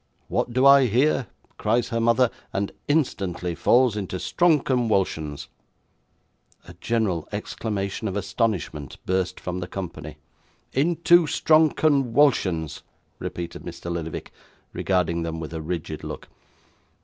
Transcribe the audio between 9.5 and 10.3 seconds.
the company.